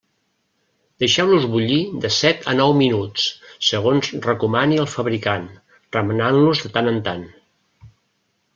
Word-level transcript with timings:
Deixeu-los 1.01 1.43
bullir 1.55 1.77
de 2.05 2.11
set 2.15 2.47
a 2.53 2.55
nou 2.61 2.73
minuts, 2.79 3.27
segons 3.67 4.09
recomani 4.29 4.81
el 4.85 4.89
fabricant, 4.95 5.47
remenant-los 5.99 6.63
de 6.67 6.73
tant 6.79 6.93
en 6.95 6.99
tant. 7.11 7.23